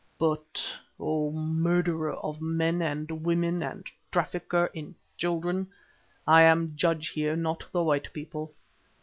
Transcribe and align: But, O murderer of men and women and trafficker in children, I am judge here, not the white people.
But, 0.17 0.59
O 0.99 1.29
murderer 1.31 2.13
of 2.13 2.41
men 2.41 2.81
and 2.81 3.07
women 3.23 3.61
and 3.61 3.85
trafficker 4.11 4.71
in 4.73 4.95
children, 5.15 5.67
I 6.25 6.41
am 6.41 6.75
judge 6.75 7.09
here, 7.09 7.35
not 7.35 7.65
the 7.71 7.83
white 7.83 8.11
people. 8.11 8.51